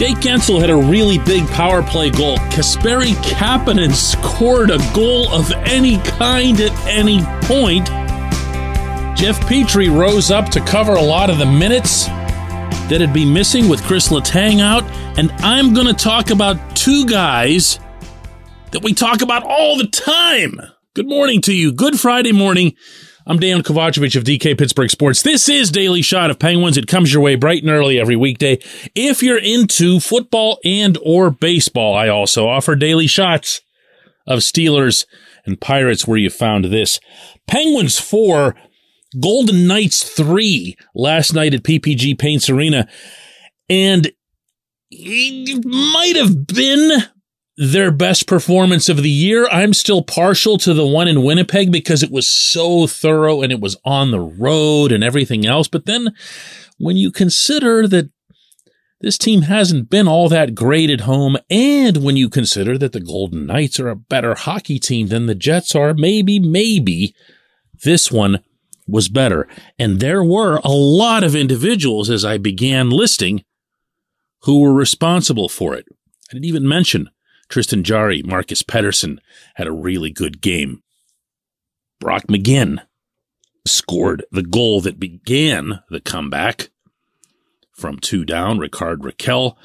Jake 0.00 0.16
Guentzel 0.16 0.62
had 0.62 0.70
a 0.70 0.76
really 0.76 1.18
big 1.18 1.46
power 1.48 1.82
play 1.82 2.08
goal. 2.08 2.38
Kasperi 2.48 3.12
Kapanen 3.16 3.92
scored 3.92 4.70
a 4.70 4.78
goal 4.94 5.28
of 5.28 5.52
any 5.66 5.98
kind 5.98 6.58
at 6.58 6.72
any 6.86 7.20
point. 7.42 7.86
Jeff 9.14 9.38
Petry 9.40 9.94
rose 9.94 10.30
up 10.30 10.48
to 10.52 10.60
cover 10.62 10.94
a 10.94 11.02
lot 11.02 11.28
of 11.28 11.36
the 11.36 11.44
minutes 11.44 12.06
that'd 12.88 13.12
be 13.12 13.30
missing 13.30 13.68
with 13.68 13.82
Chris 13.82 14.08
Letang 14.08 14.62
out. 14.62 14.84
And 15.18 15.30
I'm 15.40 15.74
going 15.74 15.86
to 15.86 15.92
talk 15.92 16.30
about 16.30 16.74
two 16.74 17.04
guys 17.04 17.78
that 18.70 18.82
we 18.82 18.94
talk 18.94 19.20
about 19.20 19.42
all 19.42 19.76
the 19.76 19.86
time. 19.86 20.58
Good 20.94 21.10
morning 21.10 21.42
to 21.42 21.52
you. 21.52 21.74
Good 21.74 22.00
Friday 22.00 22.32
morning. 22.32 22.74
I'm 23.30 23.38
Dan 23.38 23.62
Kovacevic 23.62 24.16
of 24.16 24.24
DK 24.24 24.58
Pittsburgh 24.58 24.90
Sports. 24.90 25.22
This 25.22 25.48
is 25.48 25.70
Daily 25.70 26.02
Shot 26.02 26.32
of 26.32 26.40
Penguins. 26.40 26.76
It 26.76 26.88
comes 26.88 27.12
your 27.12 27.22
way 27.22 27.36
bright 27.36 27.62
and 27.62 27.70
early 27.70 28.00
every 28.00 28.16
weekday. 28.16 28.58
If 28.96 29.22
you're 29.22 29.38
into 29.38 30.00
football 30.00 30.58
and 30.64 30.98
or 31.00 31.30
baseball, 31.30 31.94
I 31.94 32.08
also 32.08 32.48
offer 32.48 32.74
daily 32.74 33.06
shots 33.06 33.60
of 34.26 34.40
Steelers 34.40 35.06
and 35.46 35.60
Pirates 35.60 36.08
where 36.08 36.18
you 36.18 36.28
found 36.28 36.64
this. 36.64 36.98
Penguins 37.46 38.00
4, 38.00 38.56
Golden 39.20 39.64
Knights 39.68 40.02
3 40.02 40.76
last 40.96 41.32
night 41.32 41.54
at 41.54 41.62
PPG 41.62 42.18
Paints 42.18 42.50
Arena. 42.50 42.88
And 43.68 44.10
it 44.90 45.64
might 45.64 46.16
have 46.16 46.48
been 46.48 47.04
their 47.60 47.90
best 47.90 48.26
performance 48.26 48.88
of 48.88 49.02
the 49.02 49.10
year. 49.10 49.46
I'm 49.48 49.74
still 49.74 50.00
partial 50.00 50.56
to 50.56 50.72
the 50.72 50.86
one 50.86 51.08
in 51.08 51.22
Winnipeg 51.22 51.70
because 51.70 52.02
it 52.02 52.10
was 52.10 52.26
so 52.26 52.86
thorough 52.86 53.42
and 53.42 53.52
it 53.52 53.60
was 53.60 53.76
on 53.84 54.12
the 54.12 54.20
road 54.20 54.90
and 54.90 55.04
everything 55.04 55.44
else. 55.44 55.68
But 55.68 55.84
then 55.84 56.14
when 56.78 56.96
you 56.96 57.12
consider 57.12 57.86
that 57.86 58.10
this 59.02 59.18
team 59.18 59.42
hasn't 59.42 59.90
been 59.90 60.08
all 60.08 60.30
that 60.30 60.54
great 60.54 60.88
at 60.88 61.02
home, 61.02 61.36
and 61.50 61.98
when 62.02 62.16
you 62.16 62.30
consider 62.30 62.78
that 62.78 62.92
the 62.92 63.00
Golden 63.00 63.44
Knights 63.44 63.78
are 63.78 63.90
a 63.90 63.96
better 63.96 64.34
hockey 64.34 64.78
team 64.78 65.08
than 65.08 65.26
the 65.26 65.34
Jets 65.34 65.74
are, 65.74 65.92
maybe, 65.92 66.40
maybe 66.40 67.14
this 67.84 68.10
one 68.10 68.42
was 68.88 69.10
better. 69.10 69.46
And 69.78 70.00
there 70.00 70.24
were 70.24 70.62
a 70.64 70.70
lot 70.70 71.22
of 71.22 71.34
individuals 71.34 72.08
as 72.08 72.24
I 72.24 72.38
began 72.38 72.88
listing 72.88 73.44
who 74.44 74.60
were 74.60 74.72
responsible 74.72 75.50
for 75.50 75.74
it. 75.74 75.84
I 76.30 76.32
didn't 76.32 76.46
even 76.46 76.66
mention 76.66 77.10
Tristan 77.50 77.82
Jarry, 77.82 78.22
Marcus 78.22 78.62
Pettersson 78.62 79.18
had 79.56 79.66
a 79.66 79.72
really 79.72 80.10
good 80.10 80.40
game. 80.40 80.82
Brock 81.98 82.24
McGinn 82.28 82.78
scored 83.66 84.24
the 84.30 84.42
goal 84.42 84.80
that 84.80 84.98
began 84.98 85.80
the 85.90 86.00
comeback 86.00 86.70
from 87.76 87.98
two 87.98 88.24
down. 88.24 88.58
Rickard 88.58 89.00
Rakell 89.00 89.56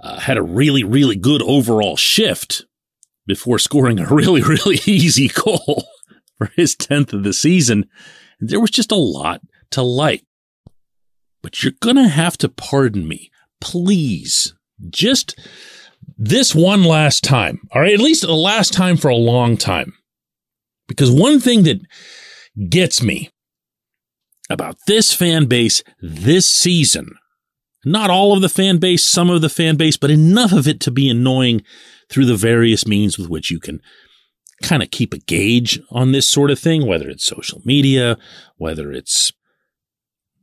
uh, 0.00 0.20
had 0.20 0.36
a 0.36 0.42
really, 0.42 0.84
really 0.84 1.16
good 1.16 1.42
overall 1.42 1.96
shift 1.96 2.66
before 3.26 3.58
scoring 3.58 3.98
a 3.98 4.06
really, 4.14 4.42
really 4.42 4.78
easy 4.86 5.28
goal 5.28 5.86
for 6.36 6.52
his 6.54 6.76
10th 6.76 7.12
of 7.12 7.24
the 7.24 7.32
season. 7.32 7.88
There 8.38 8.60
was 8.60 8.70
just 8.70 8.92
a 8.92 8.96
lot 8.96 9.40
to 9.70 9.82
like. 9.82 10.22
But 11.42 11.62
you're 11.62 11.72
going 11.80 11.96
to 11.96 12.08
have 12.08 12.36
to 12.38 12.48
pardon 12.48 13.08
me. 13.08 13.30
Please, 13.60 14.54
just 14.90 15.38
this 16.16 16.54
one 16.54 16.82
last 16.84 17.22
time, 17.24 17.60
all 17.72 17.82
right, 17.82 17.92
at 17.92 18.00
least 18.00 18.22
the 18.22 18.32
last 18.32 18.72
time 18.72 18.96
for 18.96 19.08
a 19.08 19.16
long 19.16 19.56
time. 19.56 19.92
Because 20.88 21.10
one 21.10 21.40
thing 21.40 21.64
that 21.64 21.80
gets 22.70 23.02
me 23.02 23.30
about 24.48 24.76
this 24.86 25.12
fan 25.12 25.46
base 25.46 25.82
this 26.00 26.48
season, 26.48 27.16
not 27.84 28.10
all 28.10 28.32
of 28.32 28.40
the 28.40 28.48
fan 28.48 28.78
base, 28.78 29.04
some 29.04 29.30
of 29.30 29.42
the 29.42 29.48
fan 29.48 29.76
base, 29.76 29.96
but 29.96 30.10
enough 30.10 30.52
of 30.52 30.66
it 30.66 30.80
to 30.80 30.90
be 30.90 31.10
annoying 31.10 31.62
through 32.08 32.26
the 32.26 32.36
various 32.36 32.86
means 32.86 33.18
with 33.18 33.28
which 33.28 33.50
you 33.50 33.60
can 33.60 33.80
kind 34.62 34.82
of 34.82 34.90
keep 34.90 35.12
a 35.12 35.18
gauge 35.18 35.80
on 35.90 36.12
this 36.12 36.28
sort 36.28 36.50
of 36.50 36.58
thing, 36.58 36.86
whether 36.86 37.08
it's 37.08 37.24
social 37.24 37.60
media, 37.64 38.16
whether 38.56 38.92
it's 38.92 39.32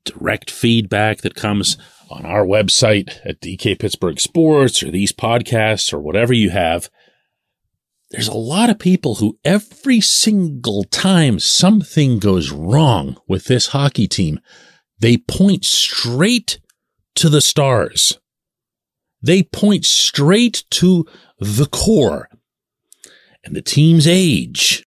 direct 0.05 0.51
feedback 0.51 1.21
that 1.21 1.35
comes 1.35 1.77
on 2.13 2.25
our 2.25 2.45
website 2.45 3.19
at 3.25 3.41
DK 3.41 3.79
Pittsburgh 3.79 4.19
Sports 4.19 4.83
or 4.83 4.91
these 4.91 5.11
podcasts 5.11 5.91
or 5.91 5.99
whatever 5.99 6.33
you 6.33 6.51
have, 6.51 6.89
there's 8.11 8.27
a 8.27 8.37
lot 8.37 8.69
of 8.69 8.77
people 8.77 9.15
who 9.15 9.39
every 9.43 9.99
single 9.99 10.83
time 10.83 11.39
something 11.39 12.19
goes 12.19 12.51
wrong 12.51 13.17
with 13.27 13.45
this 13.45 13.67
hockey 13.67 14.07
team, 14.07 14.39
they 14.99 15.17
point 15.17 15.65
straight 15.65 16.59
to 17.15 17.27
the 17.29 17.41
stars. 17.41 18.19
They 19.21 19.41
point 19.41 19.85
straight 19.85 20.63
to 20.71 21.07
the 21.39 21.65
core 21.65 22.29
and 23.43 23.55
the 23.55 23.61
team's 23.61 24.07
age 24.07 24.85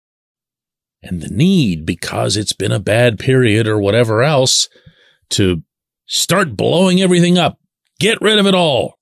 and 1.01 1.21
the 1.21 1.29
need 1.29 1.85
because 1.85 2.35
it's 2.35 2.53
been 2.53 2.71
a 2.71 2.79
bad 2.79 3.19
period 3.19 3.67
or 3.67 3.79
whatever 3.79 4.21
else 4.21 4.67
to 5.29 5.63
Start 6.13 6.55
blowing 6.55 7.01
everything 7.01 7.39
up. 7.39 7.57
Get 7.99 8.21
rid 8.21 8.37
of 8.37 8.45
it 8.45 8.53
all. 8.53 8.99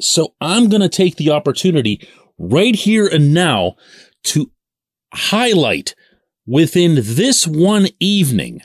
So 0.00 0.34
I'm 0.40 0.68
going 0.68 0.80
to 0.82 0.88
take 0.88 1.14
the 1.14 1.30
opportunity 1.30 2.08
right 2.38 2.74
here 2.74 3.06
and 3.06 3.32
now 3.32 3.76
to 4.24 4.50
highlight 5.14 5.94
within 6.44 6.96
this 6.96 7.46
one 7.46 7.86
evening 8.00 8.62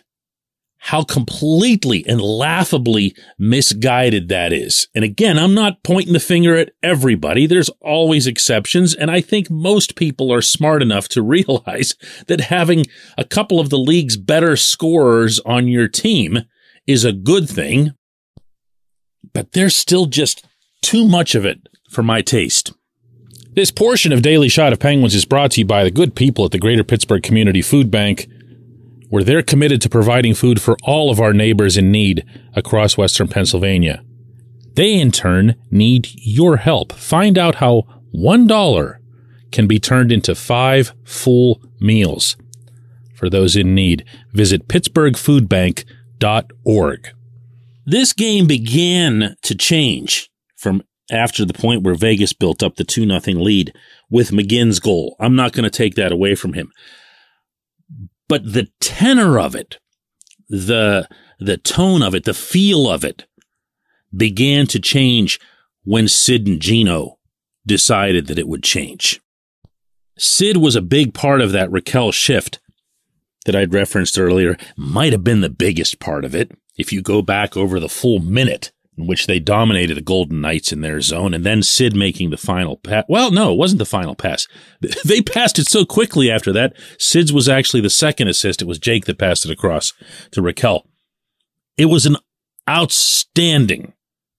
how 0.80 1.03
completely 1.03 2.03
and 2.07 2.19
laughably 2.19 3.16
misguided 3.38 4.30
that 4.30 4.51
is. 4.51 4.88
And 4.96 5.03
again, 5.03 5.38
I'm 5.38 5.53
not 5.53 5.84
pointing 5.84 6.13
the 6.13 6.19
finger 6.19 6.56
at 6.56 6.72
everybody. 6.81 7.46
There's 7.46 7.69
always 7.81 8.25
exceptions. 8.25 8.96
And 8.96 9.12
I 9.12 9.22
think 9.22 9.51
most 9.51 9.96
people 9.96 10.34
are 10.34 10.41
smart 10.41 10.81
enough 10.81 11.07
to 11.09 11.22
realize 11.22 11.94
that 12.25 12.41
having 12.41 12.88
a 13.16 13.25
couple 13.25 13.59
of 13.59 13.69
the 13.69 13.78
league's 13.78 14.18
better 14.18 14.56
scorers 14.56 15.40
on 15.41 15.68
your 15.68 15.88
team 15.88 16.46
is 16.90 17.06
a 17.06 17.14
good 17.14 17.48
thing, 17.48 17.94
but 19.32 19.52
there's 19.52 19.76
still 19.76 20.08
just 20.08 20.44
too 20.82 21.08
much 21.08 21.36
of 21.36 21.46
it 21.46 21.70
for 21.92 22.02
my 22.02 22.20
taste. 22.20 22.74
This 23.54 23.70
portion 23.70 24.12
of 24.12 24.24
Daily 24.24 24.50
Shot 24.50 24.74
of 24.74 24.80
Penguins 24.80 25.14
is 25.14 25.24
brought 25.24 25.52
to 25.52 25.62
you 25.62 25.66
by 25.66 25.84
the 25.84 25.92
good 25.92 26.16
people 26.16 26.46
at 26.46 26.52
the 26.52 26.58
Greater 26.58 26.84
Pittsburgh 26.84 27.22
Community 27.22 27.62
Food 27.62 27.92
Bank, 27.92 28.28
where 29.10 29.24
they're 29.24 29.44
committed 29.44 29.84
to 29.84 29.90
providing 29.90 30.34
food 30.34 30.64
for 30.64 30.78
all 30.82 31.12
of 31.12 31.20
our 31.20 31.32
neighbors 31.32 31.78
in 31.78 31.92
need 31.92 32.26
across 32.56 32.98
Western 32.98 33.28
Pennsylvania. 33.28 34.04
They, 34.74 35.00
in 35.00 35.12
turn, 35.12 35.56
need 35.70 36.10
your 36.16 36.58
help. 36.58 36.94
Find 36.94 37.38
out 37.38 37.56
how 37.56 37.84
$1 38.16 38.98
can 39.52 39.68
be 39.68 39.80
turned 39.80 40.12
into 40.12 40.34
five 40.34 40.94
full 41.04 41.62
meals. 41.80 42.36
For 43.14 43.30
those 43.30 43.56
in 43.56 43.76
need, 43.76 44.06
visit 44.34 44.68
pittsburghfoodbank.com 44.68 45.99
org. 46.63 47.09
This 47.85 48.13
game 48.13 48.46
began 48.46 49.35
to 49.41 49.56
change 49.56 50.30
from 50.56 50.84
after 51.12 51.44
the 51.44 51.53
point 51.53 51.84
where 51.84 51.96
Vegas 51.96 52.34
built 52.34 52.62
up 52.62 52.75
the 52.75 52.84
2 52.84 53.06
nothing 53.06 53.40
lead 53.40 53.74
with 54.09 54.31
McGinn's 54.31 54.80
goal. 54.80 55.16
I'm 55.19 55.35
not 55.35 55.53
going 55.53 55.63
to 55.63 55.69
take 55.69 55.96
that 55.96 56.12
away 56.12 56.35
from 56.35 56.53
him. 56.53 56.72
But 58.28 58.53
the 58.53 58.69
tenor 58.80 59.40
of 59.40 59.56
it, 59.56 59.80
the 60.50 61.07
the 61.40 61.57
tone 61.57 62.03
of 62.03 62.13
it, 62.13 62.25
the 62.25 62.34
feel 62.34 62.90
of 62.90 63.03
it 63.03 63.25
began 64.16 64.68
to 64.68 64.80
change 64.80 65.40
when 65.84 66.07
Sid 66.07 66.47
and 66.47 66.59
Gino 66.59 67.18
decided 67.66 68.28
that 68.28 68.38
it 68.38 68.47
would 68.47 68.63
change. 68.63 69.22
Sid 70.18 70.57
was 70.57 70.75
a 70.75 70.81
big 70.81 71.13
part 71.13 71.41
of 71.41 71.51
that 71.53 71.69
Rakell 71.69 72.13
shift 72.13 72.59
that 73.46 73.56
I'd 73.56 73.74
referenced 73.74 74.20
earlier 74.20 74.58
might 74.75 75.12
have 75.12 75.24
been 75.24 75.42
the 75.42 75.50
biggest 75.50 76.00
part 76.00 76.25
of 76.25 76.36
it. 76.36 76.52
If 76.78 76.94
you 76.94 77.02
go 77.02 77.22
back 77.22 77.58
over 77.58 77.80
the 77.80 77.90
full 77.90 78.19
minute 78.19 78.72
in 79.00 79.08
which 79.08 79.28
they 79.28 79.40
dominated 79.40 79.96
the 79.96 80.02
Golden 80.02 80.42
Knights 80.42 80.74
in 80.74 80.81
their 80.81 81.00
zone 81.00 81.34
and 81.34 81.46
then 81.46 81.63
Sid 81.63 81.96
making 81.96 82.30
the 82.30 82.38
final 82.38 82.75
pass. 82.75 83.06
Well, 83.08 83.31
no, 83.31 83.54
it 83.54 83.58
wasn't 83.58 83.80
the 83.80 83.86
final 83.86 84.13
pass. 84.13 84.48
They 85.06 85.22
passed 85.22 85.58
it 85.58 85.68
so 85.68 85.86
quickly 85.86 86.30
after 86.30 86.52
that. 86.54 86.74
Sid's 86.98 87.31
was 87.31 87.48
actually 87.48 87.81
the 87.81 87.90
second 87.90 88.28
assist. 88.28 88.62
It 88.62 88.68
was 88.68 88.78
Jake 88.78 89.06
that 89.06 89.18
passed 89.18 89.46
it 89.46 89.52
across 89.52 89.94
to 90.31 90.42
Rakell. 90.42 90.84
It 91.78 91.86
was 91.86 92.06
an 92.06 92.18
outstanding 92.69 93.94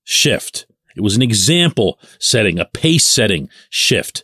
shift. 0.05 0.67
It 0.95 1.01
was 1.01 1.17
an 1.17 1.23
example 1.23 1.99
setting, 2.19 2.59
a 2.59 2.67
pace 2.67 3.07
setting 3.07 3.49
shift. 3.71 4.23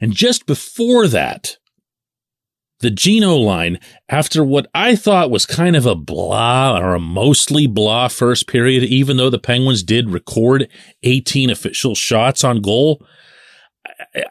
And 0.00 0.14
just 0.14 0.46
before 0.46 1.06
that, 1.08 1.58
the 2.80 2.90
Gino 2.90 3.36
line 3.36 3.78
after 4.08 4.42
what 4.42 4.66
I 4.74 4.96
thought 4.96 5.30
was 5.30 5.46
kind 5.46 5.76
of 5.76 5.86
a 5.86 5.94
blah 5.94 6.78
or 6.78 6.94
a 6.94 7.00
mostly 7.00 7.66
blah 7.66 8.08
first 8.08 8.46
period, 8.46 8.84
even 8.84 9.16
though 9.16 9.30
the 9.30 9.38
Penguins 9.38 9.82
did 9.82 10.10
record 10.10 10.68
18 11.02 11.50
official 11.50 11.94
shots 11.94 12.42
on 12.42 12.60
goal. 12.60 13.06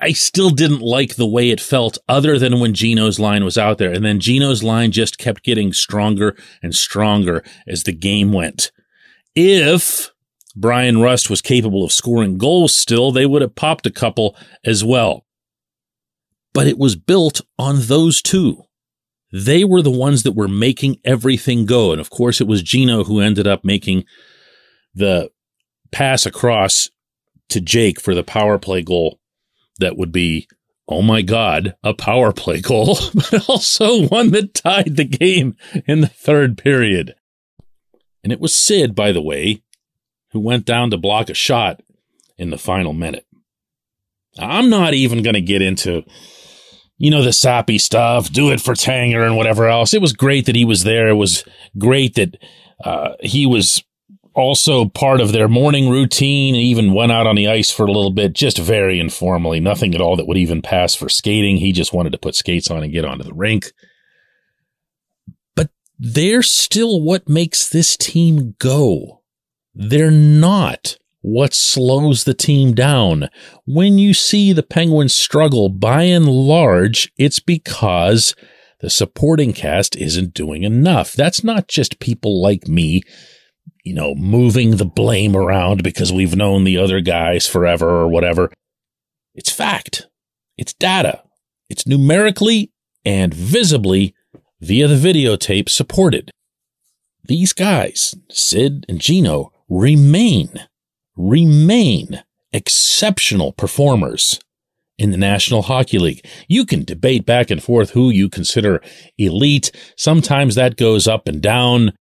I 0.01 0.13
still 0.13 0.50
didn't 0.50 0.81
like 0.81 1.16
the 1.16 1.28
way 1.28 1.51
it 1.51 1.62
felt 1.62 1.98
other 2.07 2.40
than 2.40 2.60
when 2.60 2.74
Gino's 2.74 3.19
line 3.19 3.44
was 3.44 3.57
out 3.57 3.78
there. 3.78 3.92
And 3.92 4.04
then 4.04 4.19
Gino's 4.19 4.63
line 4.63 4.92
just 4.92 5.18
kept 5.18 5.44
getting 5.44 5.74
stronger 5.74 6.36
and 6.63 6.74
stronger 6.74 7.44
as 7.68 7.84
the 7.84 7.94
game 7.94 8.31
went. 8.31 8.72
If 9.36 10.12
Bryan 10.56 11.02
Rust 11.02 11.30
was 11.30 11.42
capable 11.42 11.84
of 11.84 11.92
scoring 11.92 12.38
goals 12.38 12.75
still, 12.75 13.12
they 13.12 13.25
would 13.25 13.42
have 13.42 13.56
popped 13.56 13.86
a 13.86 13.92
couple 13.92 14.36
as 14.63 14.84
well. 14.84 15.25
But 16.54 16.68
it 16.68 16.78
was 16.78 16.96
built 16.96 17.42
on 17.57 17.81
those 17.81 18.22
two. 18.22 18.63
They 19.31 19.63
were 19.63 19.81
the 19.81 19.92
ones 19.92 20.24
that 20.24 20.31
were 20.31 20.48
making 20.48 20.98
everything 21.06 21.66
go. 21.66 21.92
And 21.92 22.01
of 22.01 22.10
course, 22.10 22.42
it 22.42 22.48
was 22.48 22.63
Gino 22.63 23.04
who 23.04 23.19
ended 23.19 23.48
up 23.48 23.63
making 23.63 24.06
the 24.96 25.30
pass 25.92 26.25
across 26.25 26.90
to 27.50 27.62
Jake 27.62 28.00
for 28.00 28.16
the 28.16 28.24
power 28.24 28.57
play 28.57 28.81
goal 28.81 29.19
that 29.80 29.98
would 29.98 30.12
be, 30.12 30.48
oh 30.88 31.01
my 31.01 31.22
God, 31.22 31.75
a 31.84 31.94
power 31.94 32.31
play 32.31 32.62
goal, 32.62 32.98
but 33.13 33.48
also 33.50 34.07
one 34.07 34.31
that 34.31 34.54
tied 34.54 34.95
the 34.95 35.06
game 35.06 35.56
in 35.86 36.02
the 36.02 36.07
third 36.07 36.57
period. 36.57 37.16
And 38.24 38.34
it 38.34 38.40
was 38.40 38.56
Sid, 38.56 38.95
by 38.95 39.12
the 39.12 39.22
way, 39.22 39.62
who 40.31 40.40
went 40.40 40.66
down 40.66 40.90
to 40.92 40.98
block 40.98 41.30
a 41.30 41.34
shot 41.34 41.81
in 42.38 42.50
the 42.50 42.57
final 42.57 42.94
minute. 42.94 43.25
I'm 44.38 44.69
not 44.69 44.94
even 44.94 45.24
going 45.24 45.34
to 45.34 45.42
get 45.42 45.62
into, 45.62 46.04
you 47.00 47.10
know, 47.10 47.24
the 47.24 47.34
sappy 47.34 47.78
stuff, 47.78 48.30
do 48.31 48.51
it 48.51 48.62
for 48.62 48.74
Tanger 48.74 49.25
and 49.25 49.38
whatever 49.38 49.68
else. 49.68 49.94
It 49.94 50.01
was 50.01 50.13
great 50.13 50.46
that 50.46 50.56
he 50.56 50.66
was 50.66 50.84
there. 50.84 51.07
It 51.07 51.16
was 51.16 51.46
great 51.78 52.16
that 52.16 52.38
uh, 52.84 53.13
he 53.22 53.46
was 53.46 53.81
also 54.34 54.86
part 54.86 55.22
of 55.22 55.31
their 55.31 55.48
morning 55.48 55.90
routine 55.90 56.56
and 56.56 56.63
even 56.63 56.94
went 56.94 57.12
out 57.12 57.25
on 57.25 57.36
the 57.36 57.48
ice 57.48 57.72
for 57.72 57.84
a 57.84 57.92
little 57.92 58.12
bit, 58.12 58.34
just 58.34 58.57
very 58.57 59.00
informally. 59.00 59.62
Nothing 59.62 59.96
at 59.96 60.01
all 60.01 60.18
that 60.18 60.28
would 60.28 60.38
even 60.38 60.62
pass 60.62 60.94
for 60.94 61.07
skating. 61.07 61.57
He 61.57 61.72
just 61.72 61.94
wanted 61.94 62.12
to 62.12 62.19
put 62.19 62.36
skates 62.36 62.69
on 62.69 62.84
and 62.84 62.92
get 62.92 63.06
onto 63.06 63.24
the 63.24 63.34
rink. 63.34 63.72
But 65.56 65.69
they're 65.98 66.44
still 66.44 67.02
what 67.02 67.30
makes 67.30 67.69
this 67.69 67.95
team 67.95 68.56
go. 68.60 69.22
They're 69.74 70.12
not 70.12 70.98
what 71.21 71.54
slows 71.54 72.24
the 72.24 72.33
team 72.33 72.74
down. 72.74 73.30
When 73.66 73.98
you 73.98 74.13
see 74.13 74.54
the 74.54 74.63
Penguins 74.63 75.13
struggle, 75.13 75.69
by 75.69 76.04
and 76.04 76.25
large, 76.25 77.12
it's 77.18 77.39
because 77.39 78.36
the 78.80 78.89
supporting 78.89 79.54
cast 79.54 79.95
isn't 79.95 80.33
doing 80.33 80.63
enough. 80.63 81.13
That's 81.13 81.44
not 81.44 81.68
just 81.68 82.00
people 82.00 82.42
like 82.42 82.68
me 82.68 83.04
you 83.83 83.94
know, 83.94 84.13
moving 84.16 84.77
the 84.77 84.86
blame 84.86 85.36
around 85.36 85.83
because 85.83 86.12
we've 86.12 86.36
known 86.36 86.63
the 86.63 86.77
other 86.77 87.01
guys 87.01 87.48
forever 87.48 87.89
or 87.89 88.07
whatever. 88.07 88.51
It's 89.33 89.51
fact. 89.51 90.07
It's 90.57 90.74
data. 90.74 91.24
It's 91.69 91.88
numerically 91.88 92.71
and 93.06 93.33
visibly 93.33 94.13
via 94.60 94.88
the 94.88 94.95
videotape 94.95 95.69
supported. 95.69 96.31
These 97.24 97.54
guys, 97.54 98.16
Sid 98.30 98.86
and 98.89 99.00
Gino, 99.00 99.51
remain, 99.69 100.68
remain 101.19 102.24
exceptional 102.54 103.51
performers 103.51 104.39
in 104.98 105.12
the 105.12 105.18
National 105.18 105.63
Hockey 105.63 106.00
League. 106.00 106.25
You 106.48 106.66
can 106.66 106.83
debate 106.83 107.25
back 107.25 107.51
and 107.51 107.62
forth 107.62 107.92
who 107.92 108.10
you 108.10 108.30
consider 108.30 108.81
elite. 109.18 109.71
Sometimes 109.98 110.56
that 110.56 110.77
goes 110.77 111.07
up 111.07 111.27
and 111.27 111.42
down 111.42 111.94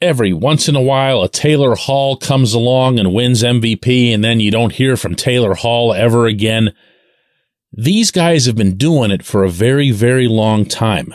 every 0.00 0.32
once 0.32 0.66
in 0.66 0.74
a 0.74 0.80
while 0.80 1.22
a 1.22 1.28
Taylor 1.28 1.74
Hall 1.74 2.16
comes 2.16 2.54
along 2.54 2.98
and 2.98 3.12
wins 3.12 3.42
MVP 3.42 4.12
and 4.12 4.24
then 4.24 4.40
you 4.40 4.50
don't 4.50 4.72
hear 4.72 4.96
from 4.96 5.14
Taylor 5.14 5.54
Hall 5.54 5.92
ever 5.92 6.26
again. 6.26 6.72
These 7.72 8.10
guys 8.10 8.46
have 8.46 8.56
been 8.56 8.76
doing 8.76 9.10
it 9.10 9.24
for 9.24 9.44
a 9.44 9.50
very, 9.50 9.90
very 9.90 10.26
long 10.26 10.64
time. 10.64 11.14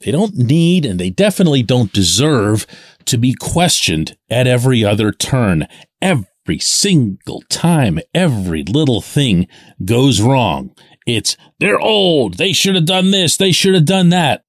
They 0.00 0.10
don't 0.10 0.36
need 0.36 0.84
and 0.84 0.98
they 0.98 1.10
definitely 1.10 1.62
don't 1.62 1.92
deserve 1.92 2.66
to 3.06 3.18
be 3.18 3.34
questioned 3.34 4.16
at 4.28 4.46
every 4.46 4.84
other 4.84 5.12
turn. 5.12 5.66
Every 6.00 6.58
single 6.58 7.42
time, 7.48 8.00
every 8.14 8.62
little 8.64 9.00
thing 9.00 9.46
goes 9.84 10.20
wrong. 10.20 10.74
It's, 11.06 11.36
they're 11.58 11.80
old. 11.80 12.34
They 12.38 12.52
should 12.52 12.74
have 12.74 12.86
done 12.86 13.10
this. 13.10 13.36
They 13.36 13.52
should 13.52 13.74
have 13.74 13.84
done 13.84 14.10
that. 14.10 14.44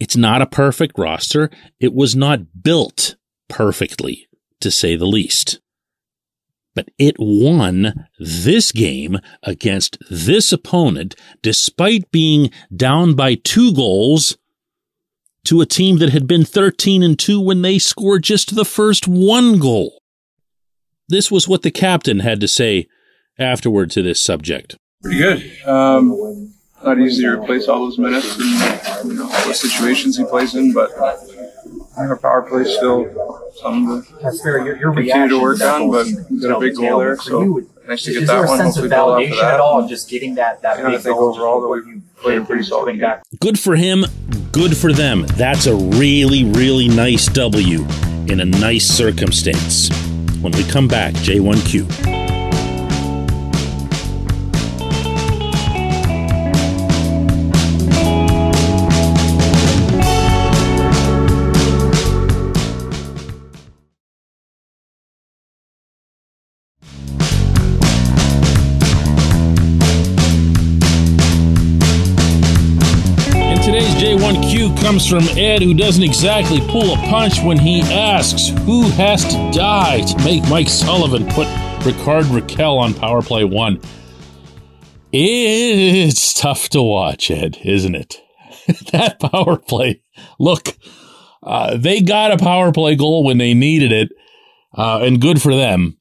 It's 0.00 0.16
not 0.16 0.42
a 0.42 0.46
perfect 0.46 0.98
roster. 0.98 1.50
It 1.80 1.92
was 1.92 2.14
not 2.14 2.62
built 2.62 3.16
perfectly, 3.48 4.28
to 4.60 4.70
say 4.70 4.96
the 4.96 5.06
least. 5.06 5.60
But 6.74 6.88
it 6.98 7.16
won 7.18 8.06
this 8.20 8.70
game 8.70 9.18
against 9.42 9.98
this 10.10 10.52
opponent 10.52 11.16
despite 11.42 12.12
being 12.12 12.50
down 12.74 13.14
by 13.14 13.34
two 13.34 13.74
goals 13.74 14.38
to 15.48 15.62
a 15.62 15.66
team 15.66 15.96
that 15.96 16.10
had 16.10 16.26
been 16.26 16.44
13 16.44 17.02
and 17.02 17.18
2 17.18 17.40
when 17.40 17.62
they 17.62 17.78
scored 17.78 18.22
just 18.22 18.54
the 18.54 18.66
first 18.66 19.08
one 19.08 19.58
goal. 19.58 20.02
This 21.08 21.30
was 21.30 21.48
what 21.48 21.62
the 21.62 21.70
captain 21.70 22.18
had 22.18 22.38
to 22.42 22.48
say 22.48 22.86
afterward 23.38 23.90
to 23.92 24.02
this 24.02 24.20
subject. 24.20 24.76
Pretty 25.02 25.18
good. 25.18 25.66
Um, 25.66 26.52
not 26.84 26.98
easy 26.98 27.22
to 27.22 27.40
replace 27.40 27.66
all 27.66 27.80
those 27.80 27.98
minutes 27.98 28.36
and 28.36 29.10
you 29.10 29.14
know, 29.14 29.24
all 29.24 29.48
the 29.48 29.54
situations 29.54 30.18
he 30.18 30.24
plays 30.24 30.54
in, 30.54 30.74
but 30.74 30.90
our 31.96 32.16
power 32.18 32.42
play 32.42 32.62
is 32.62 32.76
still 32.76 33.06
something 33.56 34.02
to 34.02 34.22
That's 34.22 34.42
fair. 34.42 34.58
Your, 34.66 34.76
your 34.76 34.92
continue 34.92 35.28
to 35.28 35.40
work 35.40 35.62
on. 35.62 35.90
But 35.90 36.08
we 36.30 36.40
got 36.42 36.58
a 36.58 36.60
big 36.60 36.76
goal 36.76 36.98
there, 36.98 37.16
so 37.16 37.62
nice 37.88 38.02
to 38.04 38.12
get 38.12 38.26
that 38.26 38.46
one. 38.46 38.60
Hopefully, 38.60 38.86
of 38.86 38.92
validation 38.92 39.40
that. 39.40 39.54
at 39.54 39.60
all, 39.60 39.86
just 39.86 40.08
getting 40.08 40.34
that 40.36 40.62
that 40.62 40.76
big 40.76 41.00
think 41.00 41.16
goal 41.16 41.30
overall 41.30 41.60
that 41.60 41.68
we 41.68 42.00
played 42.16 42.38
a 42.38 42.44
pretty 42.44 42.62
solid 42.62 42.98
game. 42.98 43.14
Good 43.40 43.58
for 43.58 43.74
him. 43.74 44.04
Good 44.52 44.76
for 44.76 44.92
them. 44.92 45.26
That's 45.36 45.66
a 45.66 45.74
really, 45.74 46.44
really 46.44 46.88
nice 46.88 47.26
W 47.26 47.86
in 48.28 48.40
a 48.40 48.44
nice 48.44 48.86
circumstance. 48.86 49.88
When 50.40 50.52
we 50.52 50.64
come 50.64 50.86
back, 50.86 51.14
J1Q. 51.14 52.27
Comes 74.88 75.06
from 75.06 75.24
Ed, 75.36 75.60
who 75.60 75.74
doesn't 75.74 76.02
exactly 76.02 76.60
pull 76.62 76.94
a 76.94 76.96
punch 77.10 77.42
when 77.42 77.58
he 77.58 77.82
asks 77.82 78.48
who 78.64 78.88
has 78.92 79.22
to 79.22 79.50
die 79.52 80.00
to 80.00 80.24
make 80.24 80.48
Mike 80.48 80.70
Sullivan 80.70 81.26
put 81.26 81.46
Rickard 81.84 82.24
Rakell 82.24 82.78
on 82.78 82.94
power 82.94 83.20
play 83.20 83.44
one. 83.44 83.82
It's 85.12 86.32
tough 86.32 86.70
to 86.70 86.80
watch, 86.80 87.30
Ed, 87.30 87.58
isn't 87.62 87.94
it? 87.94 88.22
that 88.92 89.20
power 89.20 89.58
play. 89.58 90.00
Look, 90.38 90.78
uh, 91.42 91.76
they 91.76 92.00
got 92.00 92.32
a 92.32 92.38
power 92.38 92.72
play 92.72 92.96
goal 92.96 93.24
when 93.24 93.36
they 93.36 93.52
needed 93.52 93.92
it, 93.92 94.08
uh, 94.74 95.00
and 95.02 95.20
good 95.20 95.42
for 95.42 95.54
them. 95.54 95.98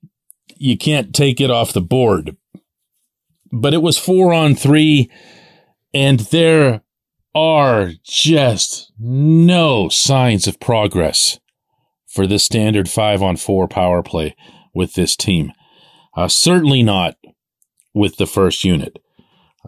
You 0.56 0.77
can't 0.77 1.13
take 1.13 1.41
it 1.41 1.51
off 1.51 1.74
the 1.74 1.82
board. 1.82 2.38
But 3.51 3.74
it 3.74 3.82
was 3.82 3.98
four 3.98 4.32
on 4.32 4.56
three, 4.56 5.12
and 5.94 6.22
they're 6.22 6.84
are 7.38 7.91
just 8.03 8.91
no 8.98 9.89
signs 9.89 10.48
of 10.48 10.60
progress 10.60 11.39
for 12.08 12.25
the 12.25 12.39
standard 12.39 12.89
five 12.89 13.22
on 13.22 13.38
four 13.38 13.67
power 13.67 14.01
play 14.01 14.36
with 14.74 14.96
this 14.96 15.15
team. 15.15 15.51
Uh, 16.15 16.27
certainly 16.27 16.82
not 16.82 17.15
with 17.94 18.17
the 18.17 18.25
first 18.25 18.63
unit. 18.63 18.98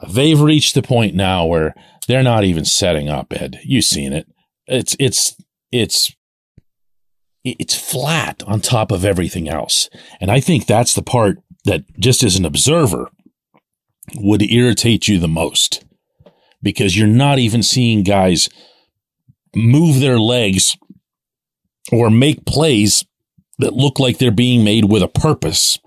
Uh, 0.02 0.12
they've 0.12 0.42
reached 0.42 0.74
the 0.74 0.82
point 0.82 1.14
now 1.14 1.46
where 1.46 1.76
they're 2.08 2.24
not 2.24 2.44
even 2.44 2.66
setting 2.66 3.08
up, 3.08 3.32
Ed. 3.34 3.60
You've 3.64 3.86
seen 3.86 4.14
it. 4.14 4.28
It's, 4.66 4.96
it's, 5.00 5.36
it's, 5.72 6.12
it's 7.44 7.76
flat 7.76 8.42
on 8.48 8.62
top 8.62 8.92
of 8.92 9.06
everything 9.06 9.48
else. 9.48 9.92
And 10.20 10.32
I 10.32 10.40
think 10.40 10.66
that's 10.66 10.96
the 10.96 11.04
part 11.04 11.38
that 11.66 11.84
just 12.00 12.24
as 12.24 12.36
an 12.36 12.46
observer 12.46 13.12
would 14.16 14.42
irritate 14.42 15.08
you 15.08 15.20
the 15.20 15.28
most 15.28 15.86
because 16.62 16.98
you're 16.98 17.08
not 17.08 17.40
even 17.40 17.64
seeing 17.64 18.04
guys 18.04 18.50
move 19.56 20.00
their 20.00 20.20
legs 20.20 20.78
or 21.92 22.10
make 22.10 22.46
plays 22.46 23.06
that 23.60 23.74
look 23.74 24.00
like 24.00 24.18
they're 24.18 24.32
being 24.32 24.64
made 24.64 24.86
with 24.86 25.04
a 25.04 25.08
purpose. 25.08 25.78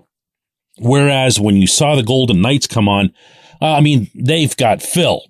Whereas 0.79 1.39
when 1.39 1.57
you 1.57 1.67
saw 1.67 1.95
the 1.95 2.03
Golden 2.03 2.41
Knights 2.41 2.67
come 2.67 2.89
on, 2.89 3.13
uh, 3.61 3.73
I 3.73 3.81
mean, 3.81 4.09
they've 4.15 4.55
got 4.57 4.81
Phil 4.81 5.21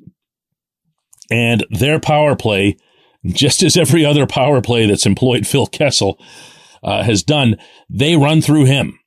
and 1.30 1.66
their 1.70 2.00
power 2.00 2.36
play, 2.36 2.78
just 3.26 3.64
as 3.64 3.78
every 3.78 4.06
other 4.06 4.26
power 4.26 4.62
play 4.62 4.86
that's 4.86 5.06
employed 5.06 5.46
Phil 5.48 5.68
Kessel 5.68 6.20
uh, 6.84 7.04
has 7.04 7.24
done, 7.24 7.58
they 7.90 8.16
run 8.16 8.42
through 8.42 8.66
him. 8.66 9.00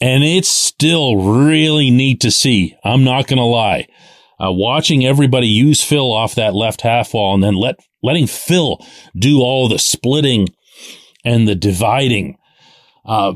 And 0.00 0.22
it's 0.24 0.48
still 0.48 1.16
really 1.16 1.90
neat 1.90 2.20
to 2.20 2.30
see. 2.30 2.76
I'm 2.84 3.04
not 3.04 3.26
going 3.26 3.38
to 3.38 3.44
lie 3.44 3.86
uh, 4.44 4.52
watching 4.52 5.04
everybody 5.04 5.46
use 5.46 5.82
Phil 5.82 6.12
off 6.12 6.34
that 6.34 6.54
left 6.54 6.82
half 6.82 7.14
wall 7.14 7.34
and 7.34 7.42
then 7.42 7.54
let 7.54 7.76
letting 8.02 8.26
Phil 8.26 8.84
do 9.16 9.40
all 9.40 9.68
the 9.68 9.78
splitting 9.78 10.48
and 11.24 11.48
the 11.48 11.54
dividing. 11.54 12.36
Uh, 13.04 13.34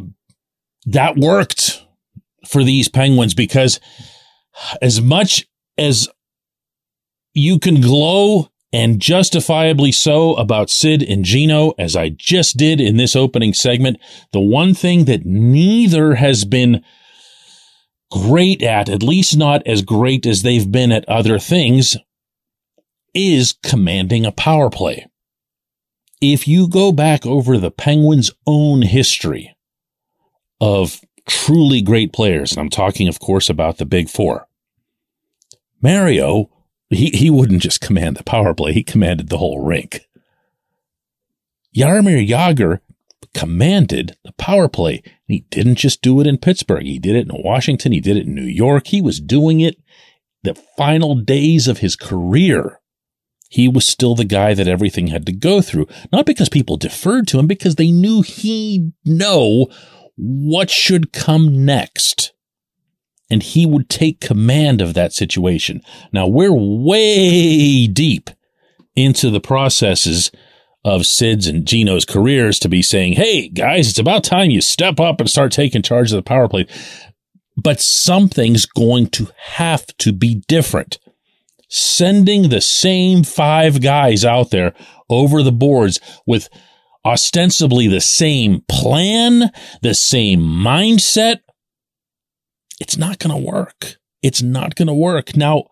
that 0.87 1.17
worked 1.17 1.85
for 2.47 2.65
these 2.65 2.89
Penguins 2.89 3.35
because 3.35 3.81
as 4.81 5.01
much 5.01 5.47
as 5.77 6.09
you 7.35 7.59
can 7.59 7.81
glow 7.81 8.49
and 8.73 9.01
justifiably 9.01 9.93
so 9.93 10.35
about 10.35 10.71
Sid 10.71 11.03
and 11.03 11.25
Gino, 11.25 11.73
as 11.79 11.97
I 11.97 12.11
just 12.11 12.57
did 12.57 12.81
in 12.81 12.97
this 12.97 13.17
opening 13.17 13.55
segment, 13.55 13.99
the 14.33 14.41
one 14.41 14.75
thing 14.75 15.07
that 15.07 15.25
neither 15.25 16.17
has 16.17 16.45
been 16.45 16.85
great 18.11 18.63
at, 18.63 18.89
at 18.89 19.03
least 19.03 19.37
not 19.37 19.67
as 19.67 19.83
great 19.83 20.27
as 20.27 20.43
they've 20.43 20.71
been 20.71 20.93
at 20.93 21.09
other 21.09 21.39
things, 21.39 21.97
is 23.15 23.55
commanding 23.63 24.25
a 24.25 24.33
power 24.33 24.71
play. 24.71 25.07
If 26.21 26.49
you 26.49 26.69
go 26.69 26.93
back 26.93 27.25
over 27.27 27.59
the 27.59 27.71
Penguins' 27.71 28.31
own 28.47 28.83
history 28.83 29.55
of 30.61 31.01
truly 31.29 31.81
great 31.81 32.13
players, 32.13 32.53
and 32.53 32.61
I'm 32.61 32.71
talking, 32.71 33.09
of 33.09 33.21
course, 33.21 33.49
about 33.49 33.79
the 33.79 33.87
big 33.87 34.09
four, 34.09 34.49
Mario, 35.81 36.51
he, 36.91 37.11
he 37.11 37.31
wouldn't 37.31 37.63
just 37.63 37.81
command 37.81 38.17
the 38.17 38.25
power 38.25 38.55
play, 38.55 38.73
he 38.73 38.83
commanded 38.83 39.29
the 39.29 39.39
whole 39.39 39.61
rink. 39.61 40.09
Jaromir 41.77 42.27
Jagr 42.27 42.81
commanded 43.35 44.17
the 44.25 44.33
power 44.33 44.69
play. 44.69 45.03
He 45.27 45.47
didn't 45.51 45.77
just 45.77 46.03
do 46.03 46.21
it 46.21 46.27
in 46.27 46.39
Pittsburgh. 46.39 46.85
He 46.85 46.99
did 46.99 47.17
it 47.17 47.29
in 47.29 47.43
Washington. 47.43 47.93
He 47.93 48.01
did 48.01 48.17
it 48.17 48.27
in 48.27 48.35
New 48.35 48.43
York. 48.43 48.89
He 48.89 49.01
was 49.01 49.21
doing 49.21 49.61
it 49.61 49.77
the 50.43 50.55
final 50.77 51.15
days 51.15 51.69
of 51.69 51.79
his 51.79 51.97
career. 51.97 52.81
He 53.51 53.67
was 53.67 53.87
still 53.87 54.15
the 54.15 54.25
guy 54.25 54.55
that 54.55 54.69
everything 54.69 55.07
had 55.09 55.27
to 55.27 55.33
go 55.33 55.63
through. 55.63 55.87
Not 56.13 56.27
because 56.27 56.49
people 56.49 56.77
deferred 56.77 57.27
to 57.29 57.39
him, 57.39 57.47
because 57.47 57.77
they 57.77 57.91
knew 57.91 58.23
he'd 58.23 58.93
know 59.05 59.69
what 60.17 60.71
should 60.71 61.13
come 61.13 61.65
next. 61.65 62.33
And 63.31 63.43
he 63.43 63.67
would 63.67 63.89
take 63.89 64.21
command 64.21 64.81
of 64.81 64.95
that 64.95 65.13
situation. 65.13 65.83
Now 66.13 66.27
we're 66.27 66.53
way 66.53 67.87
deep 67.87 68.31
into 68.95 69.31
the 69.31 69.41
processes 69.41 70.31
of 70.89 71.07
Sid's 71.07 71.47
and 71.47 71.67
Gino's 71.67 72.05
careers 72.05 72.59
to 72.61 72.69
be 72.69 72.83
saying, 72.83 73.13
Hey 73.13 73.49
guys, 73.49 73.91
it's 73.91 73.99
about 73.99 74.25
time 74.25 74.51
you 74.51 74.61
step 74.61 74.99
up 74.99 75.21
and 75.21 75.29
start 75.29 75.53
taking 75.53 75.83
charge 75.83 76.11
of 76.11 76.17
the 76.17 76.23
power 76.23 76.49
play. 76.49 76.67
But 77.57 77.81
something's 77.81 78.67
going 78.67 79.09
to 79.11 79.29
have 79.37 79.87
to 79.99 80.13
be 80.13 80.43
different. 80.49 80.99
Sending 81.69 82.49
the 82.49 82.63
same 82.63 83.25
five 83.25 83.83
guys 83.83 84.25
out 84.25 84.51
there 84.51 84.73
over 85.11 85.43
the 85.43 85.53
boards 85.53 86.01
with 86.27 86.49
ostensibly 87.05 87.87
the 87.87 88.01
same 88.01 88.63
plan, 88.69 89.51
the 89.83 89.95
same 89.95 90.41
mindset. 90.41 91.41
It's 92.81 92.97
not 92.97 93.19
going 93.19 93.39
to 93.39 93.51
work. 93.51 93.97
It's 94.23 94.41
not 94.41 94.77
going 94.77 94.89
to 94.89 94.95
work. 94.95 95.37
Now, 95.37 95.65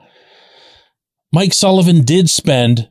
Mike 1.32 1.54
Sullivan 1.54 2.02
did 2.02 2.28
spend 2.28 2.90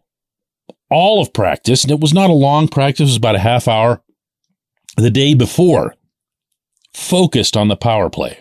all 0.89 1.21
of 1.21 1.33
practice, 1.33 1.83
and 1.83 1.91
it 1.91 1.99
was 1.99 2.13
not 2.13 2.29
a 2.29 2.33
long 2.33 2.67
practice, 2.67 3.01
it 3.01 3.03
was 3.05 3.15
about 3.15 3.35
a 3.35 3.39
half 3.39 3.67
hour 3.67 4.01
the 4.97 5.11
day 5.11 5.33
before, 5.33 5.95
focused 6.93 7.57
on 7.57 7.67
the 7.67 7.75
power 7.75 8.09
play. 8.09 8.39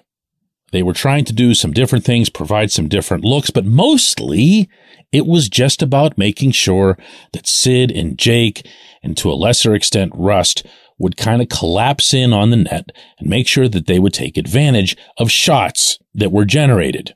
They 0.73 0.83
were 0.83 0.93
trying 0.93 1.25
to 1.27 1.33
do 1.33 1.55
some 1.55 1.73
different 1.73 2.05
things, 2.05 2.29
provide 2.29 2.73
some 2.73 2.89
different 2.89 3.25
looks, 3.25 3.51
but 3.51 3.65
mostly 3.65 4.69
it 5.13 5.27
was 5.27 5.49
just 5.49 5.83
about 5.83 6.19
making 6.19 6.51
sure 6.51 6.99
that 7.33 7.47
Sid 7.47 7.93
and 7.93 8.19
Jake, 8.19 8.67
and 9.03 9.17
to 9.19 9.31
a 9.31 9.35
lesser 9.35 9.75
extent 9.75 10.13
Rust, 10.15 10.67
would 10.99 11.17
kind 11.17 11.41
of 11.43 11.49
collapse 11.49 12.13
in 12.13 12.33
on 12.33 12.51
the 12.51 12.57
net 12.57 12.91
and 13.19 13.29
make 13.29 13.47
sure 13.47 13.69
that 13.69 13.87
they 13.87 13.99
would 13.99 14.13
take 14.13 14.37
advantage 14.37 14.97
of 15.17 15.31
shots 15.31 15.99
that 16.15 16.33
were 16.33 16.45
generated. 16.45 17.15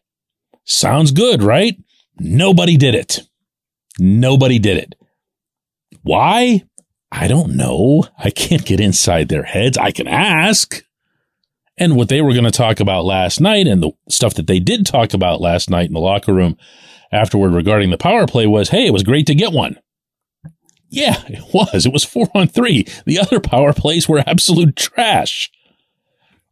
Sounds 0.65 1.13
good, 1.13 1.43
right? 1.43 1.77
Nobody 2.19 2.77
did 2.77 2.95
it. 2.95 3.23
Nobody 3.99 4.59
did 4.59 4.77
it. 4.77 4.95
Why? 6.09 6.65
I 7.13 7.29
don't 7.29 7.55
know. 7.55 8.05
I 8.19 8.31
can't 8.31 8.65
get 8.65 8.81
inside 8.81 9.29
their 9.29 9.43
heads. 9.43 9.77
I 9.77 9.91
can 9.91 10.09
ask. 10.09 10.83
And 11.77 11.97
what 11.97 12.09
they 12.09 12.23
were 12.23 12.33
going 12.33 12.45
to 12.45 12.51
talk 12.51 12.81
about 12.81 13.05
last 13.05 13.43
night 13.43 13.67
and 13.67 13.83
the 13.83 13.91
stuff 14.09 14.33
that 14.35 14.47
they 14.47 14.59
did 14.59 14.87
talk 14.87 15.13
about 15.13 15.43
last 15.43 15.69
night 15.69 15.89
in 15.89 15.93
the 15.93 16.01
locker 16.01 16.33
room 16.33 16.57
afterward 17.13 17.53
regarding 17.53 17.91
the 17.91 17.99
power 17.99 18.27
play 18.27 18.47
was, 18.47 18.71
hey, 18.71 18.87
it 18.87 18.93
was 18.95 19.03
great 19.03 19.27
to 19.27 19.35
get 19.35 19.53
one. 19.53 19.79
Yeah, 20.89 21.23
it 21.29 21.45
was. 21.53 21.85
It 21.85 21.93
was 21.93 22.05
four 22.05 22.29
on 22.35 22.49
three. 22.49 22.87
The 23.05 23.19
other 23.19 23.39
power 23.39 23.75
plays 23.75 24.09
were 24.09 24.25
absolute 24.27 24.77
trash. 24.77 25.51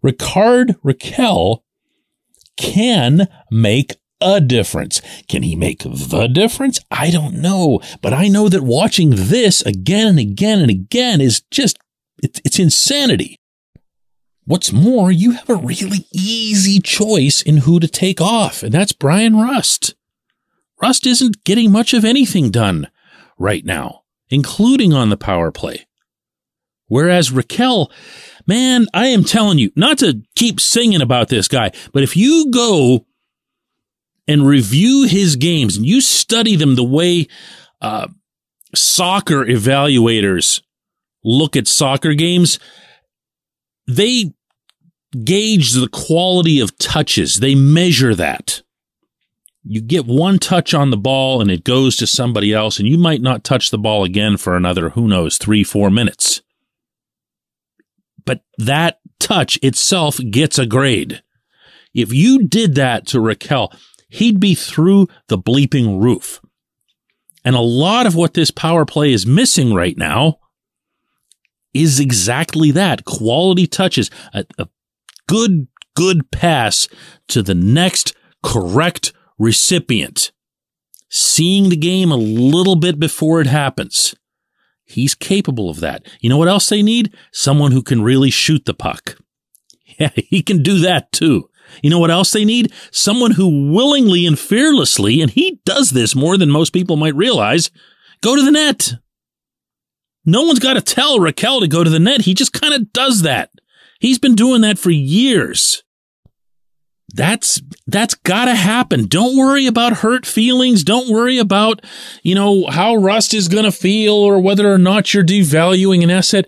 Rickard 0.02 0.76
Rakell 0.84 1.62
can 2.58 3.26
make 3.50 3.96
a 4.20 4.40
difference. 4.40 5.00
Can 5.28 5.42
he 5.42 5.54
make 5.56 5.82
the 5.82 6.28
difference? 6.32 6.78
I 6.90 7.11
don't 7.11 7.35
know. 7.35 7.80
But 8.00 8.12
I 8.12 8.28
know 8.28 8.49
that 8.49 8.62
watching 8.62 9.11
this 9.11 9.62
again 9.62 10.08
and 10.08 10.18
again 10.18 10.61
and 10.61 10.70
again 10.70 11.20
is 11.20 11.42
just, 11.50 11.78
it's, 12.23 12.40
it's 12.44 12.58
insanity. 12.58 13.38
What's 14.44 14.73
more, 14.73 15.11
you 15.11 15.32
have 15.32 15.50
a 15.50 15.56
really 15.56 16.06
easy 16.12 16.78
choice 16.80 17.42
in 17.42 17.58
who 17.58 17.80
to 17.80 17.88
take 17.88 18.20
off, 18.20 18.62
and 18.62 18.73
that's 18.73 18.92
Bryan 18.92 19.37
Rust. 19.37 19.94
Rust 20.80 21.04
isn't 21.04 21.42
getting 21.42 21.73
much 21.73 21.92
of 21.92 22.04
anything 22.04 22.50
done 22.50 22.88
right 23.38 23.64
now, 23.64 24.02
including 24.30 24.92
on 24.92 25.11
the 25.11 25.16
power 25.16 25.50
play. 25.50 25.87
Whereas 26.87 27.30
Rakell, 27.30 27.90
man, 28.46 28.87
I 28.94 29.08
am 29.08 29.25
telling 29.25 29.58
you, 29.58 29.73
not 29.75 29.99
to 29.99 30.23
keep 30.37 30.61
singing 30.61 31.00
about 31.00 31.28
this 31.28 31.49
guy, 31.49 31.73
but 31.92 32.04
if 32.04 32.16
you 32.16 32.50
go 32.52 33.04
and 34.28 34.47
review 34.47 35.04
his 35.04 35.37
games 35.37 35.76
and 35.76 35.87
you 35.87 36.00
study 36.00 36.56
them 36.56 36.75
the 36.75 36.85
way 36.85 37.28
uh, 37.80 38.09
soccer 38.75 39.45
evaluators 39.45 40.61
look 41.25 41.56
at 41.56 41.66
soccer 41.66 42.14
games, 42.14 42.59
they 43.87 44.33
gauge 45.25 45.73
the 45.73 45.88
quality 45.88 46.61
of 46.61 46.78
touches. 46.78 47.37
They 47.37 47.54
measure 47.54 48.14
that. 48.14 48.62
You 49.64 49.80
get 49.80 50.06
one 50.06 50.38
touch 50.38 50.75
on 50.75 50.90
the 50.90 50.97
ball 50.97 51.40
and 51.40 51.50
it 51.50 51.64
goes 51.64 51.97
to 51.97 52.06
somebody 52.06 52.52
else, 52.52 52.78
and 52.78 52.88
you 52.88 52.97
might 52.97 53.21
not 53.21 53.42
touch 53.42 53.71
the 53.71 53.78
ball 53.78 54.04
again 54.04 54.37
for 54.37 54.56
another, 54.56 54.90
who 54.90 55.09
knows, 55.09 55.38
three, 55.38 55.64
four 55.64 55.90
minutes. 55.90 56.42
But 58.25 58.42
that 58.59 59.00
touch 59.18 59.59
itself 59.62 60.21
gets 60.30 60.59
a 60.59 60.66
grade. 60.66 61.23
If 61.95 62.12
you 62.12 62.47
did 62.47 62.76
that 62.76 63.06
to 63.09 63.18
Rakell, 63.18 63.76
he'd 64.08 64.40
be 64.40 64.54
through 64.54 65.08
the 65.28 65.38
bleeping 65.38 66.02
roof. 66.02 66.40
And 67.44 67.54
a 67.54 67.60
lot 67.60 68.06
of 68.06 68.14
what 68.14 68.34
this 68.34 68.50
power 68.50 68.84
play 68.84 69.12
is 69.12 69.26
missing 69.26 69.72
right 69.72 69.96
now 69.96 70.38
is 71.72 72.00
exactly 72.00 72.70
that 72.72 73.04
quality 73.04 73.66
touches, 73.66 74.10
a, 74.32 74.44
a 74.58 74.68
good, 75.28 75.68
good 75.94 76.30
pass 76.30 76.88
to 77.28 77.42
the 77.42 77.54
next 77.54 78.14
correct 78.42 79.12
recipient. 79.38 80.32
Seeing 81.08 81.68
the 81.68 81.76
game 81.76 82.10
a 82.10 82.16
little 82.16 82.76
bit 82.76 82.98
before 82.98 83.40
it 83.40 83.46
happens. 83.46 84.14
He's 84.84 85.14
capable 85.14 85.68
of 85.68 85.80
that. 85.80 86.06
You 86.20 86.28
know 86.28 86.38
what 86.38 86.48
else 86.48 86.68
they 86.68 86.82
need? 86.82 87.14
Someone 87.32 87.72
who 87.72 87.82
can 87.82 88.02
really 88.02 88.30
shoot 88.30 88.64
the 88.64 88.75
puck. 88.75 89.16
Yeah, 89.98 90.10
he 90.14 90.42
can 90.42 90.62
do 90.62 90.80
that 90.80 91.10
too. 91.10 91.48
You 91.82 91.90
know 91.90 91.99
what 91.99 92.11
else 92.11 92.30
they 92.30 92.44
need? 92.44 92.73
Someone 92.90 93.32
who 93.32 93.73
willingly 93.73 94.26
and 94.26 94.38
fearlessly, 94.38 95.20
and 95.20 95.30
he 95.30 95.61
does 95.64 95.90
this 95.90 96.14
more 96.14 96.37
than 96.37 96.50
most 96.50 96.73
people 96.73 96.96
might 96.96 97.14
realize, 97.14 97.70
go 98.20 98.37
to 98.37 98.42
the 98.42 98.50
net. 98.50 98.94
No 100.25 100.42
one's 100.42 100.58
got 100.58 100.75
to 100.75 100.80
tell 100.80 101.18
Rakell 101.18 101.61
to 101.61 101.68
go 101.68 101.85
to 101.85 101.90
the 101.90 102.00
net. 102.00 102.23
He 102.23 102.35
just 102.35 102.52
kind 102.52 102.75
of 102.75 102.92
does 102.92 103.23
that. 103.23 103.50
He's 104.00 104.18
been 104.18 104.35
doing 104.35 104.62
that 104.62 104.78
for 104.78 104.90
years. 104.90 105.82
That's 107.14 107.62
that's 107.87 108.14
got 108.14 108.46
to 108.46 108.54
happen. 108.54 109.06
Don't 109.06 109.37
worry 109.37 109.66
about 109.66 109.99
hurt 109.99 110.26
feelings. 110.26 110.82
Don't 110.85 111.08
worry 111.08 111.38
about, 111.38 111.82
you 112.23 112.35
know, 112.35 112.66
how 112.66 112.96
Rust 112.96 113.32
is 113.32 113.49
going 113.49 113.64
to 113.64 113.73
feel 113.73 114.14
or 114.14 114.40
whether 114.40 114.70
or 114.70 114.76
not 114.76 115.14
you're 115.14 115.25
devaluing 115.25 116.02
an 116.02 116.11
asset. 116.11 116.46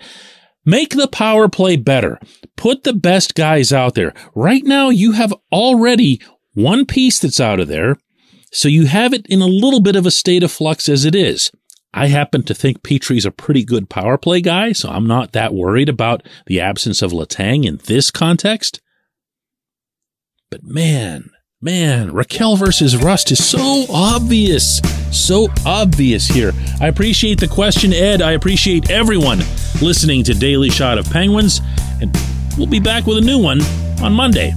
Make 0.68 0.90
the 0.90 1.08
power 1.08 1.48
play 1.48 1.76
better. 1.76 2.20
Put 2.54 2.84
the 2.84 2.92
best 2.92 3.34
guys 3.34 3.72
out 3.72 3.94
there. 3.94 4.12
Right 4.34 4.62
now, 4.62 4.90
you 4.90 5.12
have 5.12 5.32
already 5.50 6.20
one 6.52 6.84
piece 6.84 7.18
that's 7.18 7.40
out 7.40 7.58
of 7.58 7.68
there. 7.68 7.96
So 8.52 8.68
you 8.68 8.84
have 8.84 9.14
it 9.14 9.26
in 9.28 9.40
a 9.40 9.46
little 9.46 9.80
bit 9.80 9.96
of 9.96 10.04
a 10.04 10.10
state 10.10 10.42
of 10.42 10.52
flux 10.52 10.87
as 10.87 11.06
it 11.06 11.14
is. 11.14 11.50
I 11.94 12.08
happen 12.08 12.42
to 12.42 12.54
think 12.54 12.82
Petry's 12.82 13.25
a 13.25 13.30
pretty 13.30 13.64
good 13.64 13.88
power 13.88 14.18
play 14.18 14.42
guy, 14.42 14.72
so 14.72 14.90
I'm 14.90 15.06
not 15.06 15.32
that 15.32 15.54
worried 15.54 15.88
about 15.88 16.22
the 16.44 16.60
absence 16.60 17.00
of 17.00 17.12
Letang 17.12 17.64
in 17.64 17.80
this 17.87 18.10
context. 18.10 18.82
But 20.50 20.64
man, 20.64 21.30
man, 21.62 22.10
Rakell 22.10 22.58
versus 22.58 22.94
Rust 22.94 23.32
is 23.32 23.42
so 23.42 23.87
obvious. 23.88 24.82
So 25.12 25.48
obvious 25.64 26.26
here. 26.26 26.52
I 26.78 26.88
appreciate 26.88 27.40
the 27.40 27.48
question, 27.48 27.94
Ed. 27.94 28.20
I 28.20 28.32
appreciate 28.32 28.90
everyone 28.90 29.40
listening 29.80 30.25
to 30.25 30.35
Daily 30.35 30.70
Shot 30.70 30.99
of 30.99 31.08
Penguins. 31.11 31.61
And 32.00 32.16
We'll 32.58 32.66
be 32.66 32.80
back 32.80 33.06
with 33.06 33.18
a 33.18 33.20
new 33.20 33.38
one 33.38 33.61
on 34.02 34.12
Monday. 34.12 34.52